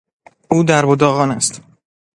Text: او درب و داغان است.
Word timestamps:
او 0.51 0.63
درب 0.63 0.89
و 0.89 0.95
داغان 0.95 1.31
است. 1.31 1.61